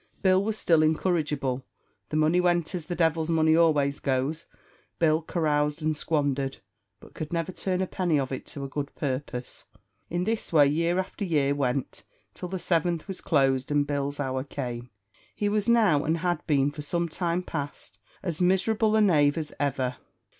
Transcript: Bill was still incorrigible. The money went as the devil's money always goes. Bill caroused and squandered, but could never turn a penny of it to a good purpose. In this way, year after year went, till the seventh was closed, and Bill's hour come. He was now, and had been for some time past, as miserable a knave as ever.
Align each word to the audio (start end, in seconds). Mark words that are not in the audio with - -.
Bill 0.23 0.43
was 0.43 0.57
still 0.57 0.81
incorrigible. 0.81 1.63
The 2.09 2.15
money 2.17 2.41
went 2.41 2.73
as 2.73 2.85
the 2.87 2.95
devil's 2.95 3.29
money 3.29 3.55
always 3.55 3.99
goes. 3.99 4.47
Bill 4.97 5.21
caroused 5.21 5.83
and 5.83 5.95
squandered, 5.95 6.57
but 6.99 7.13
could 7.13 7.31
never 7.31 7.51
turn 7.51 7.81
a 7.83 7.85
penny 7.85 8.19
of 8.19 8.31
it 8.31 8.47
to 8.47 8.63
a 8.63 8.67
good 8.67 8.95
purpose. 8.95 9.65
In 10.09 10.23
this 10.23 10.51
way, 10.51 10.65
year 10.67 10.97
after 10.97 11.23
year 11.23 11.53
went, 11.53 12.01
till 12.33 12.49
the 12.49 12.57
seventh 12.57 13.07
was 13.07 13.21
closed, 13.21 13.69
and 13.69 13.85
Bill's 13.85 14.19
hour 14.19 14.43
come. 14.43 14.89
He 15.35 15.47
was 15.47 15.69
now, 15.69 16.03
and 16.03 16.17
had 16.17 16.47
been 16.47 16.71
for 16.71 16.81
some 16.81 17.07
time 17.07 17.43
past, 17.43 17.99
as 18.23 18.41
miserable 18.41 18.95
a 18.95 19.01
knave 19.01 19.37
as 19.37 19.53
ever. 19.59 19.97